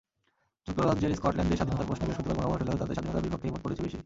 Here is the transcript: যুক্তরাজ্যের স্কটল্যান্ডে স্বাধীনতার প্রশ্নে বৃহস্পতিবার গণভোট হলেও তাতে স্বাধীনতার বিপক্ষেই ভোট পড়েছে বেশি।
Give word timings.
যুক্তরাজ্যের 0.65 1.15
স্কটল্যান্ডে 1.19 1.57
স্বাধীনতার 1.59 1.89
প্রশ্নে 1.89 2.05
বৃহস্পতিবার 2.07 2.37
গণভোট 2.39 2.59
হলেও 2.63 2.79
তাতে 2.81 2.93
স্বাধীনতার 2.95 3.25
বিপক্ষেই 3.25 3.51
ভোট 3.53 3.61
পড়েছে 3.65 3.81
বেশি। 3.85 3.97